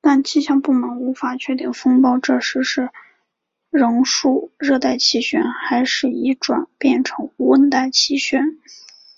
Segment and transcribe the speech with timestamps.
[0.00, 2.88] 但气象部门无法确定风暴这时是
[3.68, 8.56] 仍属热带气旋还是已转变成温带气旋。